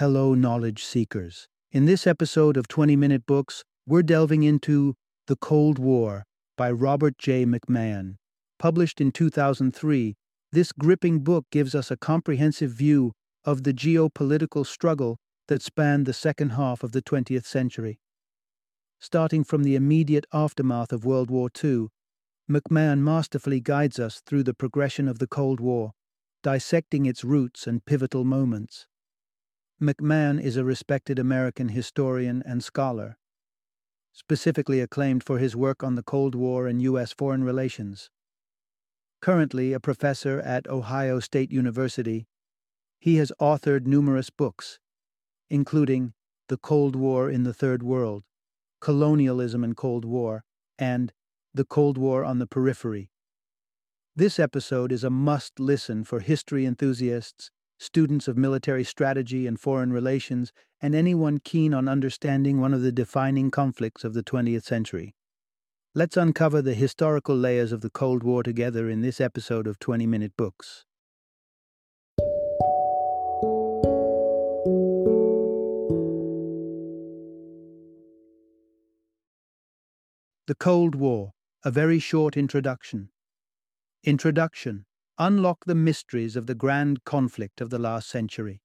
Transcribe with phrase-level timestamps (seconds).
[0.00, 1.46] Hello, knowledge seekers.
[1.72, 4.94] In this episode of 20 Minute Books, we're delving into
[5.26, 6.24] The Cold War
[6.56, 7.44] by Robert J.
[7.44, 8.14] McMahon.
[8.58, 10.16] Published in 2003,
[10.52, 13.12] this gripping book gives us a comprehensive view
[13.44, 15.18] of the geopolitical struggle
[15.48, 18.00] that spanned the second half of the 20th century.
[19.00, 21.88] Starting from the immediate aftermath of World War II,
[22.50, 25.90] McMahon masterfully guides us through the progression of the Cold War,
[26.42, 28.86] dissecting its roots and pivotal moments.
[29.82, 33.16] McMahon is a respected American historian and scholar,
[34.12, 37.12] specifically acclaimed for his work on the Cold War and U.S.
[37.12, 38.10] foreign relations.
[39.22, 42.26] Currently a professor at Ohio State University,
[42.98, 44.78] he has authored numerous books,
[45.48, 46.12] including
[46.48, 48.24] The Cold War in the Third World,
[48.82, 50.44] Colonialism and Cold War,
[50.78, 51.10] and
[51.54, 53.08] The Cold War on the Periphery.
[54.14, 59.90] This episode is a must listen for history enthusiasts, students of military strategy and foreign
[59.90, 60.52] relations,
[60.82, 65.14] and anyone keen on understanding one of the defining conflicts of the 20th century.
[65.94, 70.06] Let's uncover the historical layers of the Cold War together in this episode of 20
[70.06, 70.84] Minute Books.
[80.46, 81.32] The Cold War,
[81.64, 83.08] a very short introduction.
[84.04, 84.84] Introduction
[85.22, 88.62] Unlock the mysteries of the grand conflict of the last century.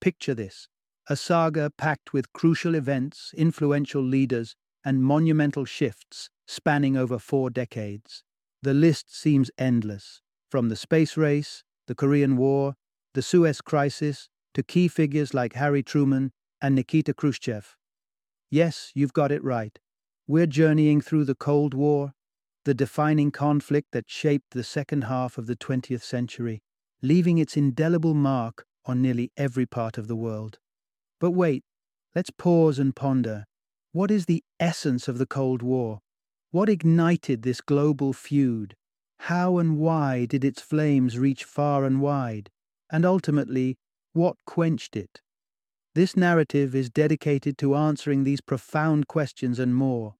[0.00, 0.68] Picture this
[1.10, 8.22] a saga packed with crucial events, influential leaders, and monumental shifts spanning over four decades.
[8.62, 10.22] The list seems endless,
[10.52, 12.76] from the space race, the Korean War,
[13.14, 17.76] the Suez Crisis, to key figures like Harry Truman and Nikita Khrushchev.
[18.52, 19.80] Yes, you've got it right.
[20.28, 22.12] We're journeying through the Cold War,
[22.64, 26.62] the defining conflict that shaped the second half of the 20th century,
[27.02, 30.58] leaving its indelible mark on nearly every part of the world.
[31.20, 31.64] But wait,
[32.14, 33.44] let's pause and ponder.
[33.92, 36.00] What is the essence of the Cold War?
[36.50, 38.74] What ignited this global feud?
[39.20, 42.50] How and why did its flames reach far and wide?
[42.90, 43.76] And ultimately,
[44.12, 45.20] what quenched it?
[45.94, 50.14] This narrative is dedicated to answering these profound questions and more.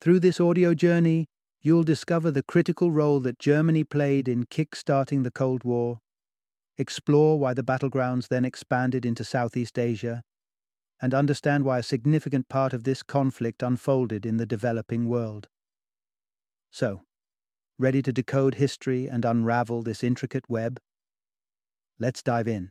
[0.00, 1.28] Through this audio journey,
[1.62, 6.00] you'll discover the critical role that Germany played in kick-starting the Cold War,
[6.76, 10.22] explore why the battlegrounds then expanded into Southeast Asia,
[11.00, 15.48] and understand why a significant part of this conflict unfolded in the developing world.
[16.70, 17.02] So,
[17.78, 20.80] ready to decode history and unravel this intricate web?
[21.98, 22.70] Let's dive in.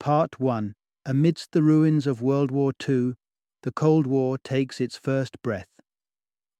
[0.00, 0.74] Part 1
[1.04, 3.14] Amidst the ruins of World War II,
[3.62, 5.71] the Cold War takes its first breath.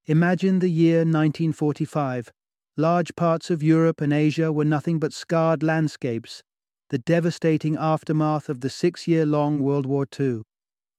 [0.06, 2.32] Imagine the year 1945.
[2.76, 6.42] Large parts of Europe and Asia were nothing but scarred landscapes,
[6.90, 10.42] the devastating aftermath of the six year long World War II.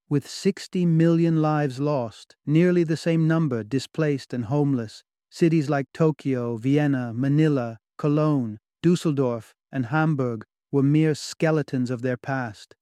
[0.07, 6.55] With 60 million lives lost, nearly the same number displaced and homeless, cities like Tokyo,
[6.55, 12.75] Vienna, Manila, Cologne, Dusseldorf, and Hamburg were mere skeletons of their past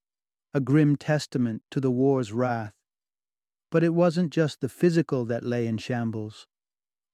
[0.53, 2.74] a grim testament to the war's wrath.
[3.72, 6.46] But it wasn't just the physical that lay in shambles.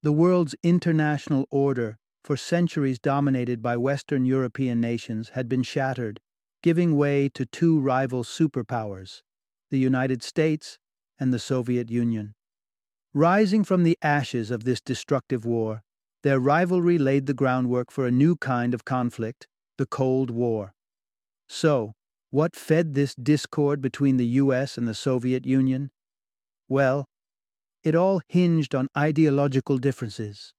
[0.04, 6.20] The world's international order, for centuries dominated by Western European nations, had been shattered,
[6.62, 9.22] giving way to two rival superpowers,
[9.70, 10.80] the United States
[11.20, 12.34] and the Soviet Union.
[13.14, 15.84] Rising from the ashes of this destructive war,
[16.24, 19.48] their rivalry laid the groundwork for a new kind of conflict,
[19.78, 20.74] the Cold War.
[21.48, 21.94] So,
[22.32, 25.92] what fed this discord between the US and the Soviet Union?
[26.70, 27.06] Well,
[27.84, 30.54] it all hinged on ideological differences.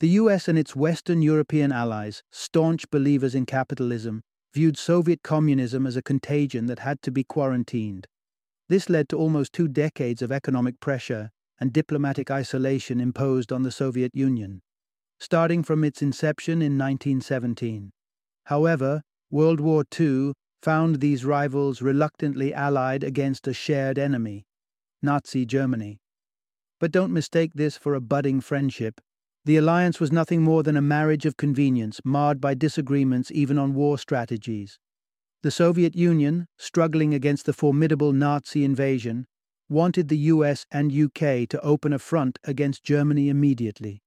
[0.00, 4.22] The US and its Western European allies, staunch believers in capitalism,
[4.54, 8.06] viewed Soviet communism as a contagion that had to be quarantined.
[8.68, 11.30] This led to almost two decades of economic pressure
[11.60, 14.62] and diplomatic isolation imposed on the Soviet Union,
[15.18, 17.90] starting from its inception in 1917.
[18.44, 24.46] However, World War II found these rivals reluctantly allied against a shared enemy,
[25.02, 26.00] Nazi Germany.
[26.80, 29.00] But don't mistake this for a budding friendship.
[29.44, 33.74] The alliance was nothing more than a marriage of convenience, marred by disagreements even on
[33.74, 34.78] war strategies.
[35.42, 39.26] The Soviet Union, struggling against the formidable Nazi invasion,
[39.68, 44.02] wanted the US and UK to open a front against Germany immediately.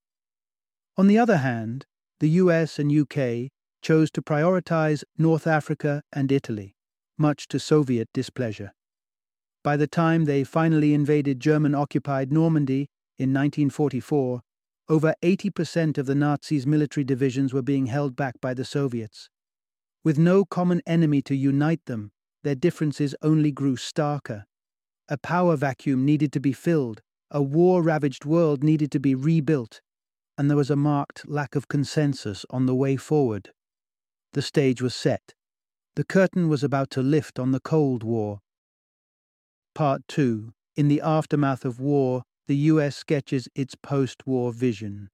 [0.97, 1.85] On the other hand,
[2.19, 3.49] the US and UK
[3.81, 6.75] chose to prioritize North Africa and Italy,
[7.17, 8.73] much to Soviet displeasure.
[9.63, 14.41] By the time they finally invaded German occupied Normandy in 1944,
[14.89, 19.29] over 80% of the Nazis' military divisions were being held back by the Soviets.
[20.03, 22.11] With no common enemy to unite them,
[22.43, 24.45] their differences only grew starker.
[25.07, 29.81] A power vacuum needed to be filled, a war ravaged world needed to be rebuilt,
[30.37, 33.51] and there was a marked lack of consensus on the way forward.
[34.33, 35.35] The stage was set.
[35.95, 38.39] The curtain was about to lift on the Cold War.
[39.73, 45.09] Part 2 In the aftermath of war, the US sketches its post war vision.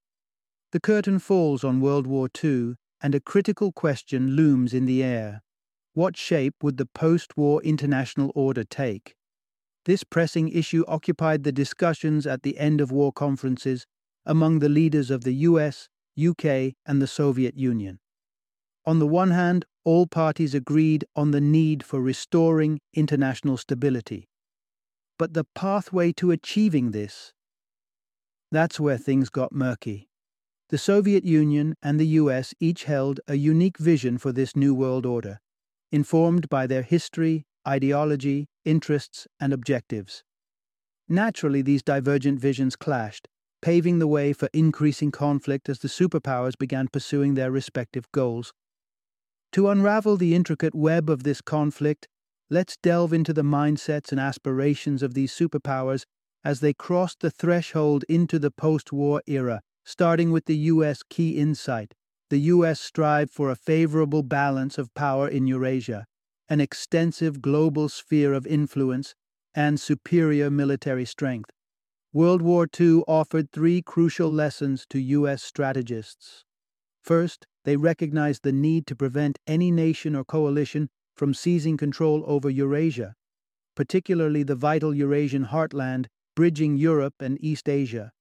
[0.71, 5.43] The curtain falls on World War II, and a critical question looms in the air.
[5.93, 9.15] What shape would the post war international order take?
[9.85, 13.85] This pressing issue occupied the discussions at the end of war conferences
[14.25, 15.87] among the leaders of the US,
[16.19, 17.99] UK, and the Soviet Union.
[18.85, 24.27] On the one hand, all parties agreed on the need for restoring international stability.
[25.17, 27.33] But the pathway to achieving this,
[28.51, 30.09] that's where things got murky.
[30.69, 35.05] The Soviet Union and the US each held a unique vision for this new world
[35.05, 35.39] order,
[35.91, 40.23] informed by their history, ideology, interests, and objectives.
[41.09, 43.27] Naturally, these divergent visions clashed,
[43.61, 48.53] paving the way for increasing conflict as the superpowers began pursuing their respective goals.
[49.53, 52.07] To unravel the intricate web of this conflict,
[52.49, 56.05] let's delve into the mindsets and aspirations of these superpowers
[56.43, 61.01] as they crossed the threshold into the post war era starting with the U.S.
[61.09, 61.93] key insight.
[62.29, 62.81] The U.S.
[62.81, 66.05] strived for a favorable balance of power in Eurasia,
[66.49, 69.15] an extensive global sphere of influence,
[69.55, 71.51] and superior military strength.
[72.11, 75.41] World War II offered three crucial lessons to U.S.
[75.41, 76.43] strategists.
[77.01, 82.49] First, they recognized the need to prevent any nation or coalition from seizing control over
[82.49, 83.15] Eurasia,
[83.75, 86.05] particularly the vital Eurasian heartland
[86.35, 88.11] bridging Europe and East Asia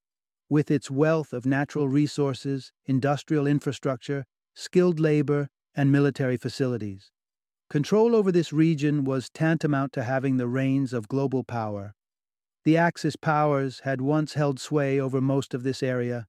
[0.49, 7.11] with its wealth of natural resources, industrial infrastructure, skilled labor, and military facilities.
[7.69, 11.95] Control over this region was tantamount to having the reins of global power.
[12.65, 16.27] The Axis powers had once held sway over most of this area.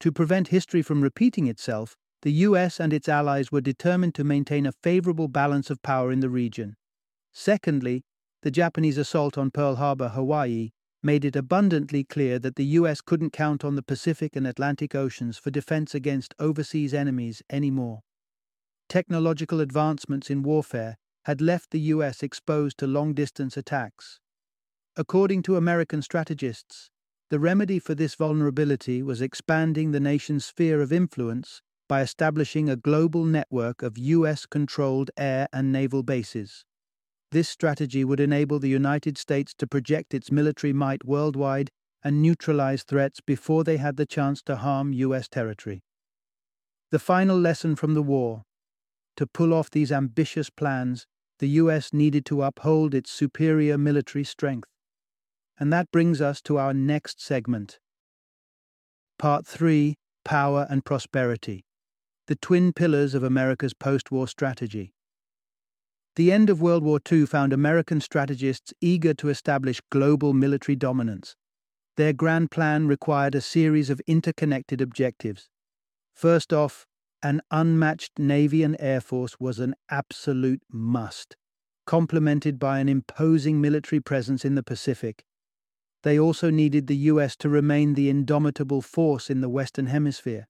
[0.00, 4.66] To prevent history from repeating itself, the US and its allies were determined to maintain
[4.66, 6.76] a favorable balance of power in the region.
[7.32, 8.02] Secondly,
[8.42, 10.70] the Japanese assault on Pearl Harbor, Hawaii,
[11.02, 13.00] made it abundantly clear that the U.S.
[13.00, 18.00] couldn't count on the Pacific and Atlantic Oceans for defense against overseas enemies anymore.
[18.88, 22.22] Technological advancements in warfare had left the U.S.
[22.22, 24.18] exposed to long distance attacks.
[24.96, 26.90] According to American strategists,
[27.30, 32.76] the remedy for this vulnerability was expanding the nation's sphere of influence by establishing a
[32.76, 34.44] global network of U.S.
[34.44, 36.64] controlled air and naval bases.
[37.32, 41.70] This strategy would enable the United States to project its military might worldwide
[42.04, 45.28] and neutralize threats before they had the chance to harm U.S.
[45.28, 45.82] territory.
[46.90, 48.42] The final lesson from the war
[49.16, 51.06] to pull off these ambitious plans,
[51.40, 51.92] the U.S.
[51.92, 54.68] needed to uphold its superior military strength.
[55.58, 57.80] And that brings us to our next segment.
[59.18, 61.64] Part 3 Power and Prosperity
[62.28, 64.92] The Twin Pillars of America's Post War Strategy.
[66.14, 71.36] The end of World War II found American strategists eager to establish global military dominance.
[71.96, 75.48] Their grand plan required a series of interconnected objectives.
[76.14, 76.86] First off,
[77.22, 81.34] an unmatched Navy and Air Force was an absolute must,
[81.86, 85.24] complemented by an imposing military presence in the Pacific.
[86.02, 90.46] They also needed the US to remain the indomitable force in the Western Hemisphere.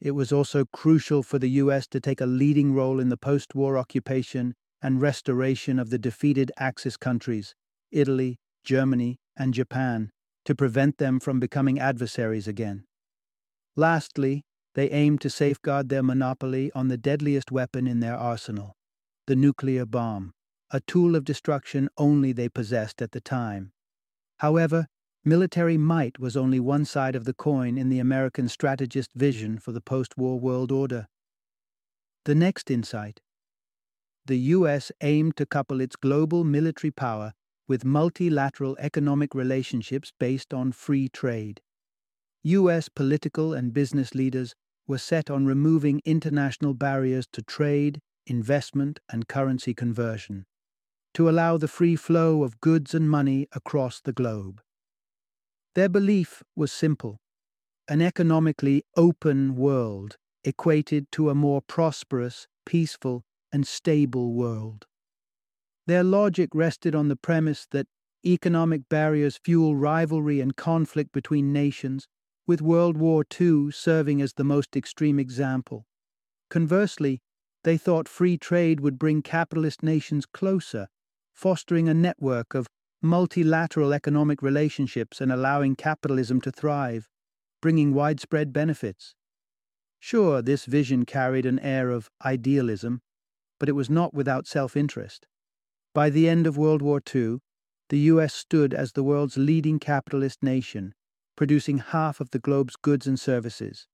[0.00, 3.54] It was also crucial for the US to take a leading role in the post
[3.54, 7.54] war occupation and restoration of the defeated Axis countries,
[7.90, 10.10] Italy, Germany, and Japan,
[10.44, 12.84] to prevent them from becoming adversaries again.
[13.74, 18.76] Lastly, they aimed to safeguard their monopoly on the deadliest weapon in their arsenal,
[19.26, 20.32] the nuclear bomb,
[20.70, 23.72] a tool of destruction only they possessed at the time.
[24.38, 24.86] However,
[25.28, 29.72] military might was only one side of the coin in the American strategist vision for
[29.72, 31.06] the post war world order.
[32.24, 33.20] The next insight
[34.24, 37.32] the US aimed to couple its global military power
[37.66, 41.62] with multilateral economic relationships based on free trade.
[42.42, 44.54] US political and business leaders
[44.86, 50.46] were set on removing international barriers to trade, investment, and currency conversion,
[51.14, 54.60] to allow the free flow of goods and money across the globe.
[55.78, 57.20] Their belief was simple
[57.86, 64.86] an economically open world equated to a more prosperous, peaceful, and stable world.
[65.86, 67.86] Their logic rested on the premise that
[68.26, 72.08] economic barriers fuel rivalry and conflict between nations,
[72.44, 75.86] with World War II serving as the most extreme example.
[76.50, 77.20] Conversely,
[77.62, 80.88] they thought free trade would bring capitalist nations closer
[81.38, 82.66] fostering a network of
[83.02, 87.08] multilateral economic relationships and allowing capitalism to thrive,
[87.60, 89.14] bringing widespread benefits.
[90.00, 93.00] Sure, this vision carried an air of idealism,
[93.58, 95.26] but it was not without self interest.
[95.94, 97.38] By the end of World War II,
[97.88, 100.94] the US stood as the world's leading capitalist nation,
[101.36, 103.86] producing half of the globe's goods and services.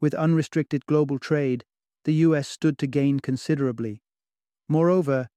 [0.00, 1.64] With unrestricted global trade,
[2.04, 4.02] the US stood to gain considerably.
[4.68, 5.28] Moreover,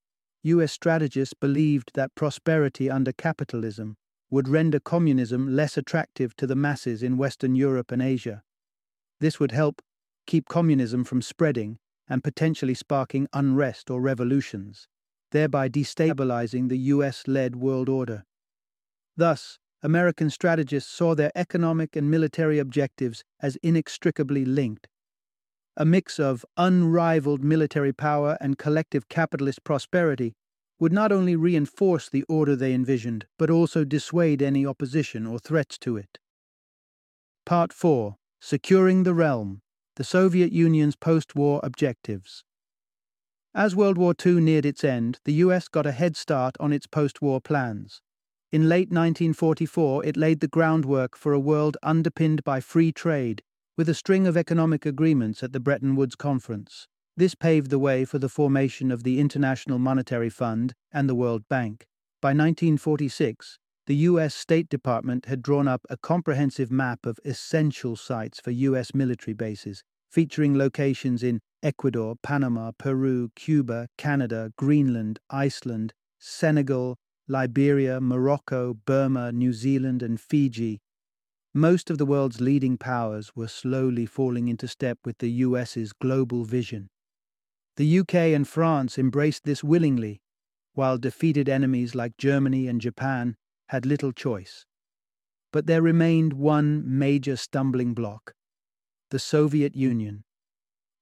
[0.45, 3.97] US strategists believed that prosperity under capitalism
[4.29, 8.43] would render communism less attractive to the masses in Western Europe and Asia.
[9.19, 9.81] This would help
[10.27, 14.87] keep communism from spreading and potentially sparking unrest or revolutions,
[15.31, 18.23] thereby destabilizing the US led world order.
[19.17, 24.87] Thus, American strategists saw their economic and military objectives as inextricably linked.
[25.77, 30.33] A mix of unrivaled military power and collective capitalist prosperity
[30.79, 35.77] would not only reinforce the order they envisioned, but also dissuade any opposition or threats
[35.79, 36.17] to it.
[37.45, 39.61] Part 4 Securing the Realm
[39.97, 42.45] The Soviet Union's Post War Objectives.
[43.53, 46.87] As World War II neared its end, the US got a head start on its
[46.87, 48.01] post war plans.
[48.49, 53.43] In late 1944, it laid the groundwork for a world underpinned by free trade
[53.77, 56.87] with a string of economic agreements at the Bretton Woods Conference.
[57.17, 61.43] This paved the way for the formation of the International Monetary Fund and the World
[61.49, 61.85] Bank.
[62.21, 64.33] By 1946, the U.S.
[64.33, 68.95] State Department had drawn up a comprehensive map of essential sites for U.S.
[68.95, 76.95] military bases, featuring locations in Ecuador, Panama, Peru, Cuba, Canada, Greenland, Iceland, Senegal,
[77.27, 80.79] Liberia, Morocco, Burma, New Zealand, and Fiji,
[81.55, 86.43] most of the world's leading powers were slowly falling into step with the US's global
[86.43, 86.89] vision.
[87.77, 90.21] The UK and France embraced this willingly,
[90.73, 93.37] while defeated enemies like Germany and Japan
[93.69, 94.65] had little choice.
[95.53, 98.33] But there remained one major stumbling block
[99.09, 100.25] the Soviet Union,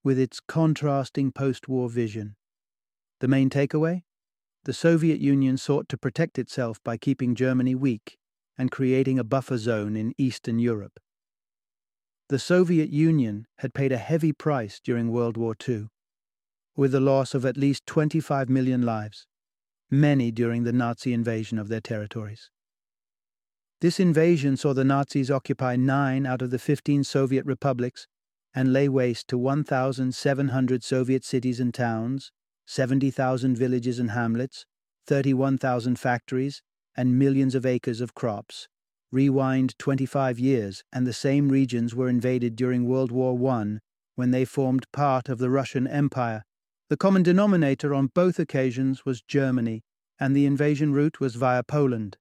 [0.03, 2.35] with its contrasting post war vision.
[3.21, 4.03] The main takeaway?
[4.65, 8.19] The Soviet Union sought to protect itself by keeping Germany weak
[8.57, 10.99] and creating a buffer zone in Eastern Europe.
[12.29, 15.87] The Soviet Union had paid a heavy price during World War II,
[16.75, 19.27] with the loss of at least 25 million lives,
[19.91, 22.49] many during the Nazi invasion of their territories.
[23.81, 28.07] This invasion saw the Nazis occupy nine out of the 15 Soviet republics
[28.55, 32.31] and lay waste to 1,700 Soviet cities and towns,
[32.65, 34.65] 70,000 villages and hamlets,
[35.07, 36.61] 31,000 factories,
[36.95, 38.67] and millions of acres of crops.
[39.11, 43.77] Rewind 25 years, and the same regions were invaded during World War I
[44.15, 46.43] when they formed part of the Russian Empire.
[46.89, 49.83] The common denominator on both occasions was Germany,
[50.19, 52.17] and the invasion route was via Poland.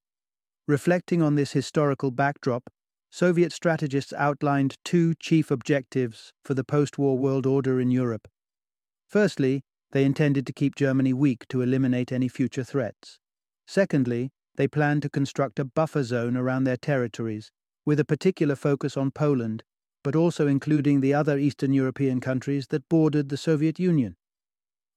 [0.67, 2.71] Reflecting on this historical backdrop,
[3.11, 8.29] Soviet strategists outlined two chief objectives for the post war world order in Europe.
[9.07, 13.19] Firstly, they intended to keep Germany weak to eliminate any future threats.
[13.67, 14.31] Secondly,
[14.63, 17.51] they planned to construct a buffer zone around their territories,
[17.85, 19.65] with a particular focus on Poland,
[20.05, 24.15] but also including the other Eastern European countries that bordered the Soviet Union.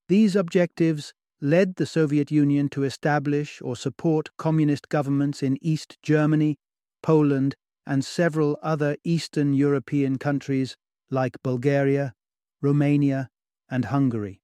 [0.08, 6.58] These objectives led the Soviet Union to establish or support communist governments in East Germany,
[7.02, 7.56] Poland,
[7.88, 10.78] and several other Eastern European countries
[11.10, 12.14] like Bulgaria,
[12.62, 13.30] Romania,
[13.68, 14.42] and Hungary.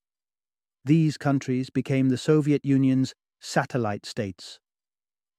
[0.84, 4.60] These countries became the Soviet Union's satellite states.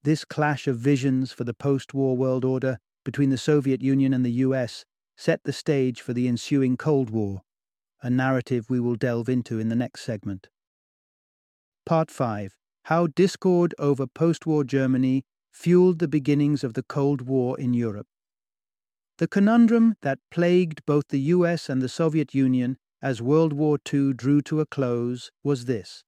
[0.03, 4.25] This clash of visions for the post war world order between the Soviet Union and
[4.25, 4.83] the US
[5.15, 7.41] set the stage for the ensuing Cold War,
[8.01, 10.49] a narrative we will delve into in the next segment.
[11.85, 17.57] Part 5 How Discord over post war Germany fueled the beginnings of the Cold War
[17.57, 18.07] in Europe.
[19.19, 24.13] The conundrum that plagued both the US and the Soviet Union as World War II
[24.13, 26.03] drew to a close was this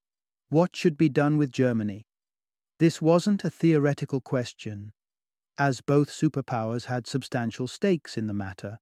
[0.49, 2.05] what should be done with Germany?
[2.77, 4.91] This wasn't a theoretical question,
[5.57, 8.79] as both superpowers had substantial stakes in the matter.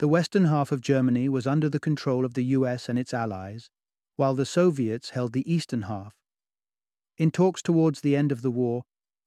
[0.00, 3.70] The western half of Germany was under the control of the US and its allies,
[4.16, 6.16] while the Soviets held the eastern half.
[7.16, 8.82] In talks towards the end of the war,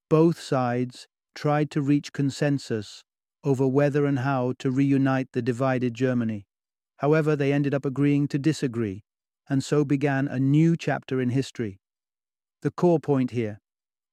[0.10, 3.04] both sides tried to reach consensus
[3.46, 6.46] over whether and how to reunite the divided Germany.
[6.98, 9.04] However, they ended up agreeing to disagree,
[9.48, 11.80] and so began a new chapter in history.
[12.62, 13.62] The core point here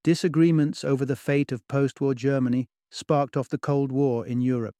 [0.05, 4.75] Disagreements over the fate of post war Germany sparked off the Cold War in Europe.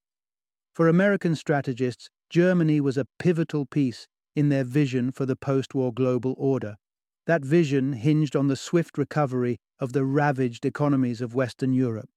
[0.75, 5.93] For American strategists, Germany was a pivotal piece in their vision for the post war
[5.93, 6.77] global order.
[7.27, 12.09] That vision hinged on the swift recovery of the ravaged economies of Western Europe.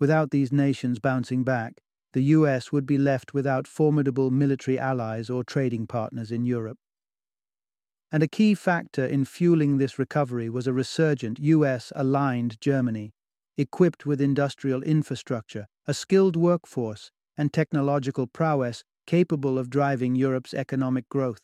[0.00, 1.82] Without these nations bouncing back,
[2.14, 6.78] the US would be left without formidable military allies or trading partners in Europe.
[8.10, 13.12] And a key factor in fueling this recovery was a resurgent US aligned Germany,
[13.58, 21.08] equipped with industrial infrastructure, a skilled workforce, and technological prowess capable of driving Europe's economic
[21.08, 21.40] growth.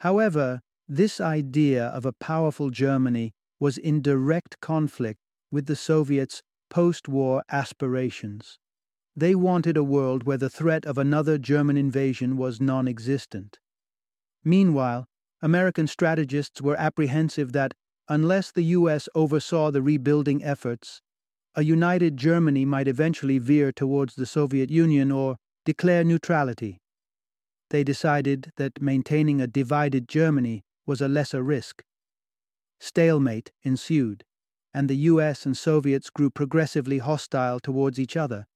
[0.00, 5.20] However, this idea of a powerful Germany was in direct conflict
[5.50, 8.58] with the Soviets' post war aspirations.
[9.14, 13.58] They wanted a world where the threat of another German invasion was non existent.
[14.42, 15.06] Meanwhile,
[15.42, 17.74] American strategists were apprehensive that,
[18.08, 19.08] unless the U.S.
[19.14, 21.02] oversaw the rebuilding efforts,
[21.54, 26.78] a united Germany might eventually veer towards the Soviet Union or declare neutrality.
[27.70, 31.82] They decided that maintaining a divided Germany was a lesser risk.
[32.80, 34.24] Stalemate ensued,
[34.72, 38.46] and the US and Soviets grew progressively hostile towards each other,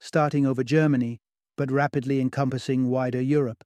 [0.00, 1.20] starting over Germany,
[1.56, 3.64] but rapidly encompassing wider Europe.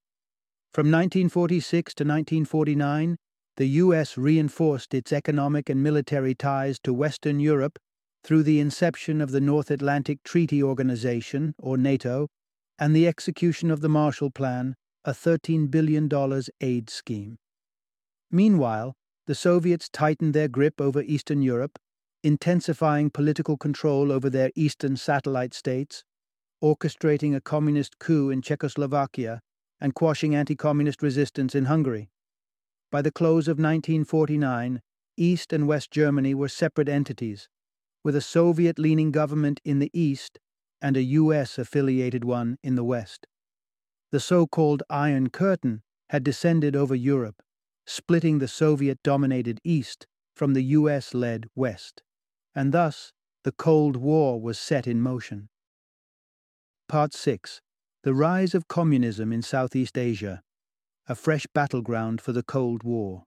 [0.76, 3.16] From 1946 to 1949,
[3.56, 7.78] the US reinforced its economic and military ties to Western Europe
[8.22, 12.28] through the inception of the North Atlantic Treaty Organization, or NATO,
[12.78, 16.10] and the execution of the Marshall Plan, a $13 billion
[16.60, 17.38] aid scheme.
[18.30, 18.92] Meanwhile,
[19.26, 21.78] the Soviets tightened their grip over Eastern Europe,
[22.22, 26.04] intensifying political control over their eastern satellite states,
[26.62, 29.40] orchestrating a communist coup in Czechoslovakia,
[29.80, 32.10] and quashing anti communist resistance in Hungary.
[32.90, 34.80] By the close of 1949,
[35.16, 37.48] East and West Germany were separate entities,
[38.04, 40.38] with a Soviet leaning government in the East
[40.80, 43.26] and a US affiliated one in the West.
[44.12, 47.42] The so called Iron Curtain had descended over Europe,
[47.86, 52.02] splitting the Soviet dominated East from the US led West,
[52.54, 55.48] and thus the Cold War was set in motion.
[56.88, 57.62] Part 6
[58.06, 60.40] The Rise of Communism in Southeast Asia,
[61.08, 63.24] a fresh battleground for the Cold War.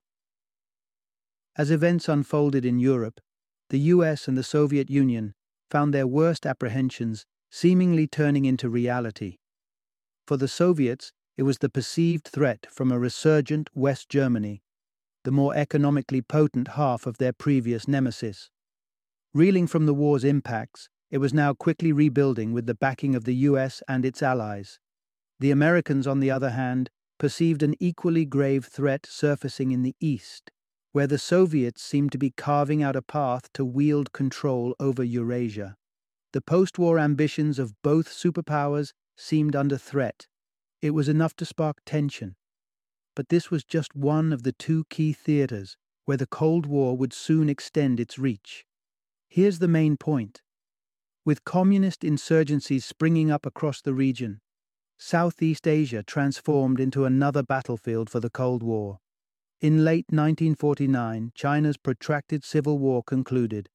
[1.54, 3.20] As events unfolded in Europe,
[3.68, 5.34] the US and the Soviet Union
[5.70, 9.36] found their worst apprehensions seemingly turning into reality.
[10.26, 14.62] For the Soviets, it was the perceived threat from a resurgent West Germany,
[15.24, 18.48] the more economically potent half of their previous nemesis.
[19.34, 23.34] Reeling from the war's impacts, it was now quickly rebuilding with the backing of the
[23.34, 24.78] US and its allies.
[25.40, 30.50] The Americans, on the other hand, perceived an equally grave threat surfacing in the east,
[30.92, 35.76] where the Soviets seemed to be carving out a path to wield control over Eurasia.
[36.32, 40.26] The post war ambitions of both superpowers seemed under threat.
[40.80, 42.36] It was enough to spark tension.
[43.16, 47.12] But this was just one of the two key theaters where the Cold War would
[47.12, 48.64] soon extend its reach.
[49.28, 50.42] Here's the main point
[51.24, 54.40] with communist insurgencies springing up across the region,
[54.98, 58.98] Southeast Asia transformed into another battlefield for the Cold War.
[59.60, 63.68] In late 1949, China's protracted civil war concluded,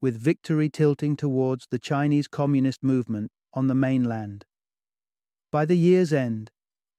[0.00, 4.44] with victory tilting towards the Chinese Communist movement on the mainland.
[5.50, 6.50] By the year's end,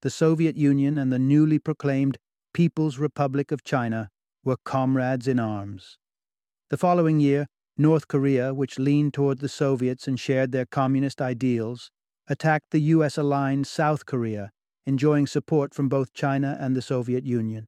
[0.02, 2.18] the Soviet Union and the newly proclaimed
[2.54, 4.10] People's Republic of China
[4.44, 5.98] were comrades in arms.
[6.70, 11.92] The following year, North Korea, which leaned toward the Soviets and shared their communist ideals,
[12.28, 14.52] attacked the US aligned South Korea,
[14.86, 17.68] enjoying support from both China and the Soviet Union.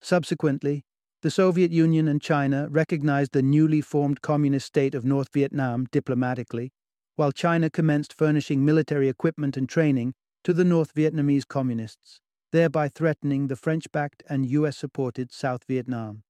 [0.00, 0.84] Subsequently,
[1.22, 6.72] the Soviet Union and China recognized the newly formed communist state of North Vietnam diplomatically,
[7.16, 12.20] while China commenced furnishing military equipment and training to the North Vietnamese communists,
[12.52, 16.22] thereby threatening the French backed and US supported South Vietnam.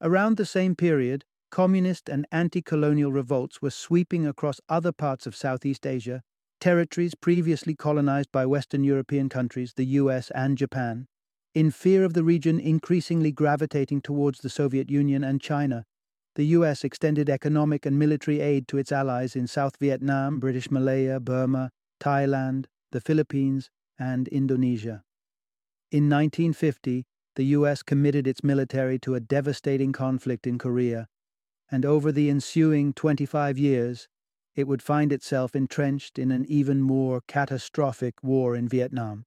[0.00, 5.36] Around the same period, communist and anti colonial revolts were sweeping across other parts of
[5.36, 6.20] Southeast Asia,
[6.58, 11.06] territories previously colonized by Western European countries, the US and Japan,
[11.54, 15.84] in fear of the region increasingly gravitating towards the Soviet Union and China.
[16.34, 21.20] The US extended economic and military aid to its allies in South Vietnam, British Malaya,
[21.20, 25.04] Burma, Thailand, the Philippines, and Indonesia.
[25.92, 27.04] In 1950,
[27.36, 31.06] the US committed its military to a devastating conflict in Korea,
[31.70, 34.08] and over the ensuing 25 years,
[34.54, 39.24] it would find itself entrenched in an even more catastrophic war in Vietnam.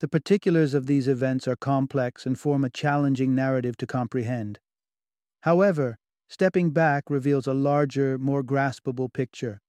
[0.00, 4.58] The particulars of these events are complex and form a challenging narrative to comprehend.
[5.42, 5.96] However,
[6.28, 9.60] stepping back reveals a larger, more graspable picture.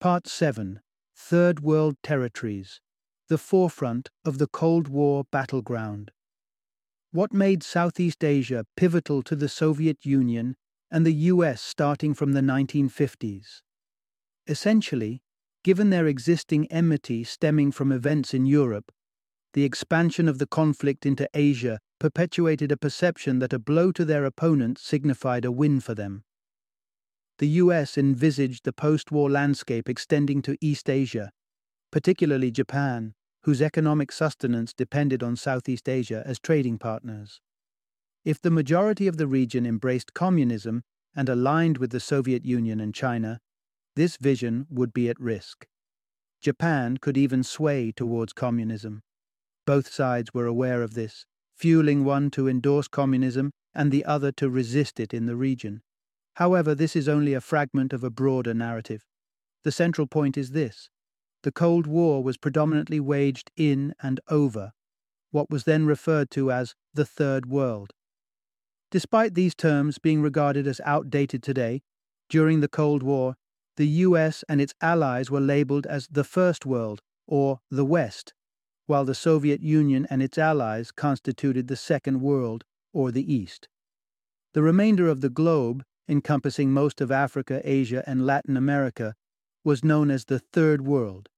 [0.00, 0.80] Part 7
[1.16, 2.80] Third World Territories
[3.28, 6.10] The Forefront of the Cold War Battleground.
[7.14, 10.56] What made Southeast Asia pivotal to the Soviet Union
[10.90, 13.62] and the US starting from the 1950s?
[14.48, 15.22] Essentially,
[15.62, 18.90] given their existing enmity stemming from events in Europe,
[19.52, 24.24] the expansion of the conflict into Asia perpetuated a perception that a blow to their
[24.24, 26.24] opponent signified a win for them.
[27.38, 31.30] The US envisaged the post war landscape extending to East Asia,
[31.92, 37.40] particularly Japan, whose economic sustenance depended on Southeast Asia as trading partners.
[38.24, 40.82] If the majority of the region embraced communism
[41.14, 43.40] and aligned with the Soviet Union and China,
[43.96, 45.66] this vision would be at risk.
[46.40, 49.02] Japan could even sway towards communism.
[49.66, 54.48] Both sides were aware of this, fueling one to endorse communism and the other to
[54.48, 55.82] resist it in the region.
[56.36, 59.04] However, this is only a fragment of a broader narrative.
[59.64, 60.88] The central point is this
[61.44, 64.72] the Cold War was predominantly waged in and over
[65.30, 67.92] what was then referred to as the Third World.
[68.90, 71.82] Despite these terms being regarded as outdated today,
[72.30, 73.34] during the Cold War,
[73.76, 78.32] the US and its allies were labeled as the First World or the West,
[78.86, 83.68] while the Soviet Union and its allies constituted the Second World or the East.
[84.54, 89.14] The remainder of the globe, encompassing most of Africa, Asia, and Latin America,
[89.62, 91.28] was known as the Third World.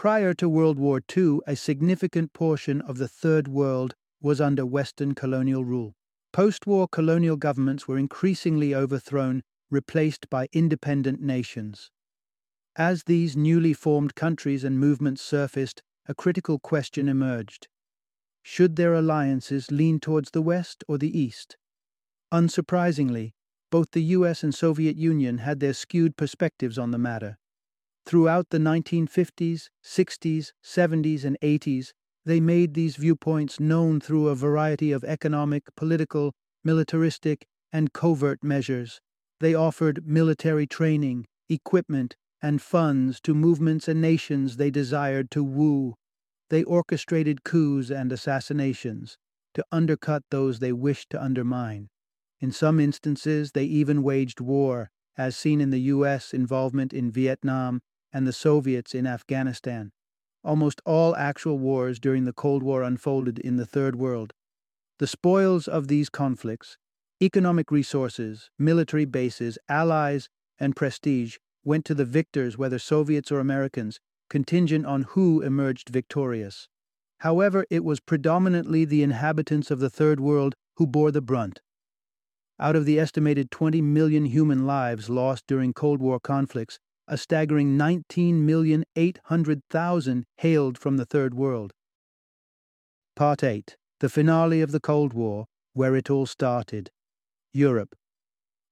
[0.00, 5.14] Prior to World War II, a significant portion of the Third World was under Western
[5.14, 5.94] colonial rule.
[6.32, 11.90] Post war colonial governments were increasingly overthrown, replaced by independent nations.
[12.76, 17.68] As these newly formed countries and movements surfaced, a critical question emerged.
[18.42, 21.58] Should their alliances lean towards the West or the East?
[22.32, 23.32] Unsurprisingly,
[23.70, 27.36] both the US and Soviet Union had their skewed perspectives on the matter.
[28.06, 31.92] Throughout the 1950s, 60s, 70s, and 80s,
[32.24, 36.32] they made these viewpoints known through a variety of economic, political,
[36.64, 39.00] militaristic, and covert measures.
[39.38, 45.94] They offered military training, equipment, and funds to movements and nations they desired to woo.
[46.48, 49.16] They orchestrated coups and assassinations
[49.54, 51.88] to undercut those they wished to undermine.
[52.40, 56.32] In some instances, they even waged war, as seen in the U.S.
[56.32, 57.80] involvement in Vietnam
[58.12, 59.92] and the Soviets in Afghanistan.
[60.42, 64.32] Almost all actual wars during the Cold War unfolded in the Third World.
[64.98, 66.76] The spoils of these conflicts,
[67.22, 74.00] economic resources, military bases, allies, and prestige went to the victors, whether Soviets or Americans,
[74.28, 76.68] contingent on who emerged victorious.
[77.18, 81.60] However, it was predominantly the inhabitants of the Third World who bore the brunt.
[82.58, 86.78] Out of the estimated 20 million human lives lost during Cold War conflicts,
[87.10, 91.72] a staggering 19,800,000 hailed from the Third World.
[93.16, 96.92] Part 8 The Finale of the Cold War, Where It All Started.
[97.52, 97.96] Europe.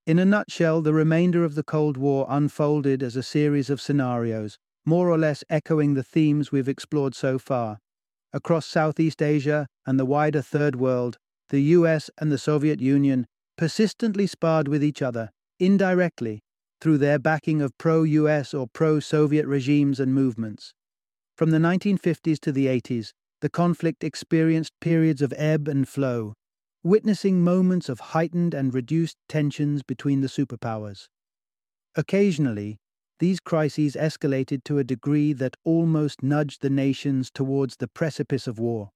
[0.06, 4.56] In a nutshell, the remainder of the Cold War unfolded as a series of scenarios,
[4.86, 7.80] more or less echoing the themes we've explored so far.
[8.32, 14.28] Across Southeast Asia and the wider Third World, the US and the Soviet Union persistently
[14.28, 16.40] sparred with each other, indirectly,
[16.80, 20.74] through their backing of pro US or pro Soviet regimes and movements.
[21.36, 26.34] From the 1950s to the 80s, the conflict experienced periods of ebb and flow,
[26.82, 31.06] witnessing moments of heightened and reduced tensions between the superpowers.
[31.94, 32.78] Occasionally,
[33.18, 38.58] these crises escalated to a degree that almost nudged the nations towards the precipice of
[38.58, 38.90] war.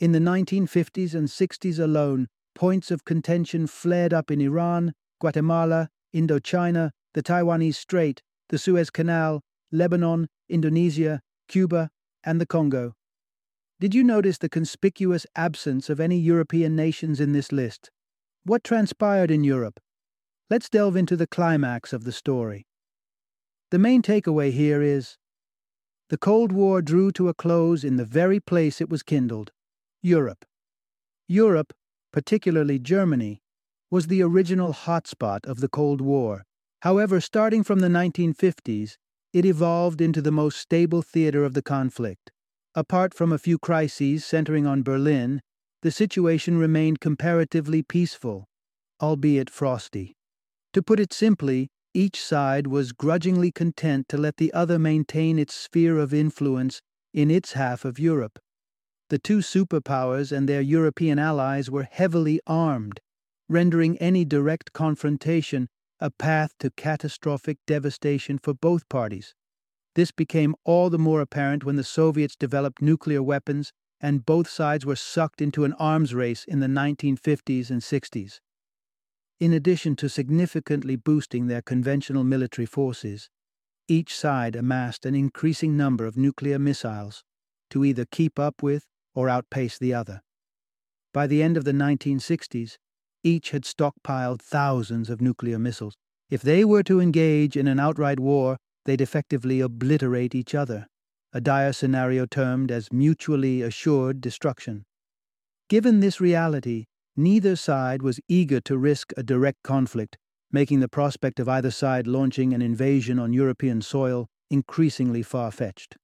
[0.00, 6.90] In the 1950s and 60s alone, points of contention flared up in Iran, Guatemala, Indochina,
[7.16, 9.40] the Taiwanese Strait, the Suez Canal,
[9.72, 11.88] Lebanon, Indonesia, Cuba,
[12.22, 12.92] and the Congo.
[13.80, 17.90] Did you notice the conspicuous absence of any European nations in this list?
[18.44, 19.80] What transpired in Europe?
[20.50, 22.66] Let's delve into the climax of the story.
[23.70, 25.16] The main takeaway here is
[26.10, 29.52] the Cold War drew to a close in the very place it was kindled
[30.02, 30.44] Europe.
[31.28, 31.72] Europe,
[32.12, 33.40] particularly Germany,
[33.90, 36.45] was the original hotspot of the Cold War.
[36.80, 38.96] However, starting from the 1950s,
[39.32, 42.30] it evolved into the most stable theater of the conflict.
[42.74, 45.40] Apart from a few crises centering on Berlin,
[45.82, 48.46] the situation remained comparatively peaceful,
[49.00, 50.14] albeit frosty.
[50.72, 55.54] To put it simply, each side was grudgingly content to let the other maintain its
[55.54, 56.82] sphere of influence
[57.14, 58.38] in its half of Europe.
[59.08, 63.00] The two superpowers and their European allies were heavily armed,
[63.48, 65.68] rendering any direct confrontation
[66.00, 69.34] a path to catastrophic devastation for both parties.
[69.94, 74.84] This became all the more apparent when the Soviets developed nuclear weapons and both sides
[74.84, 78.40] were sucked into an arms race in the 1950s and 60s.
[79.40, 83.30] In addition to significantly boosting their conventional military forces,
[83.88, 87.24] each side amassed an increasing number of nuclear missiles
[87.70, 90.22] to either keep up with or outpace the other.
[91.12, 92.76] By the end of the 1960s,
[93.26, 95.94] each had stockpiled thousands of nuclear missiles.
[96.30, 100.86] If they were to engage in an outright war, they'd effectively obliterate each other,
[101.32, 104.84] a dire scenario termed as mutually assured destruction.
[105.68, 106.84] Given this reality,
[107.18, 110.18] Neither side was eager to risk a direct conflict,
[110.52, 115.96] making the prospect of either side launching an invasion on European soil increasingly far fetched.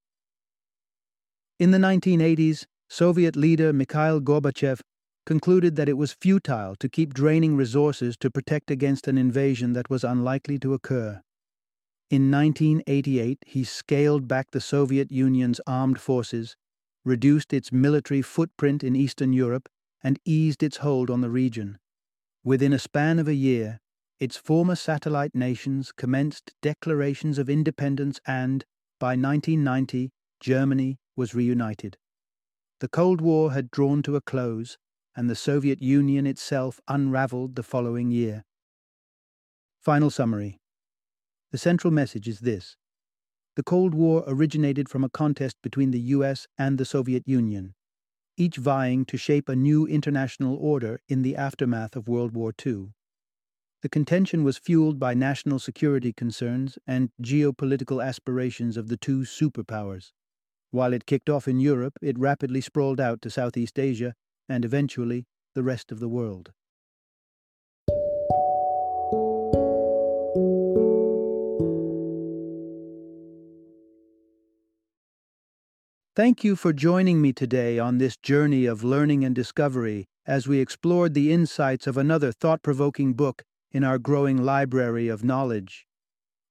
[1.58, 4.80] In the 1980s, Soviet leader Mikhail Gorbachev
[5.24, 9.90] concluded that it was futile to keep draining resources to protect against an invasion that
[9.90, 11.22] was unlikely to occur.
[12.10, 16.56] In 1988, he scaled back the Soviet Union's armed forces,
[17.04, 19.68] reduced its military footprint in Eastern Europe,
[20.02, 21.78] and eased its hold on the region.
[22.44, 23.80] Within a span of a year,
[24.18, 28.64] its former satellite nations commenced declarations of independence and,
[28.98, 31.96] by 1990, Germany was reunited.
[32.80, 34.76] The Cold War had drawn to a close,
[35.16, 38.44] and the Soviet Union itself unraveled the following year.
[39.80, 40.60] Final summary
[41.50, 42.76] The central message is this
[43.56, 47.74] The Cold War originated from a contest between the US and the Soviet Union
[48.36, 52.88] each vying to shape a new international order in the aftermath of World War II.
[53.82, 60.12] The contention was fueled by national security concerns and geopolitical aspirations of the two superpowers.
[60.70, 64.14] While it kicked off in Europe, it rapidly sprawled out to Southeast Asia
[64.52, 66.52] and eventually the rest of the world.
[76.14, 80.60] Thank you for joining me today on this journey of learning and discovery as we
[80.60, 85.86] explored the insights of another thought provoking book in our growing library of knowledge.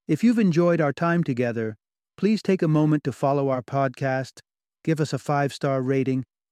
[0.08, 1.78] If you've enjoyed our time together,
[2.18, 4.40] please take a moment to follow our podcast,
[4.84, 6.24] give us a five star rating,